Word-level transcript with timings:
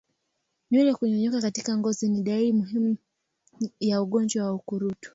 Nywele 0.71 0.93
kunyonyoka 0.93 1.41
katika 1.41 1.77
ngozi 1.77 2.09
ni 2.09 2.23
dalili 2.23 2.53
muhimu 2.53 2.97
ya 3.79 4.01
ugonjwa 4.01 4.45
wa 4.45 4.53
ukurutu 4.53 5.09